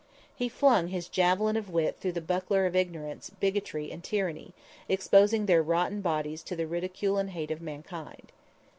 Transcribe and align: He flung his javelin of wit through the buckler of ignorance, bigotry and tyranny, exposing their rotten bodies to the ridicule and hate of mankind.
He 0.35 0.49
flung 0.49 0.87
his 0.87 1.07
javelin 1.07 1.55
of 1.55 1.69
wit 1.69 1.95
through 1.99 2.13
the 2.13 2.21
buckler 2.21 2.65
of 2.65 2.75
ignorance, 2.75 3.29
bigotry 3.39 3.91
and 3.91 4.03
tyranny, 4.03 4.55
exposing 4.89 5.45
their 5.45 5.61
rotten 5.61 6.01
bodies 6.01 6.41
to 6.45 6.55
the 6.55 6.65
ridicule 6.65 7.19
and 7.19 7.29
hate 7.29 7.51
of 7.51 7.61
mankind. 7.61 8.31